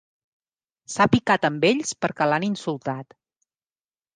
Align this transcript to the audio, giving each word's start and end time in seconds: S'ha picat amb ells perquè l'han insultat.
S'ha 0.93 1.07
picat 1.15 1.45
amb 1.49 1.67
ells 1.71 1.91
perquè 2.07 2.29
l'han 2.31 2.49
insultat. 2.51 3.15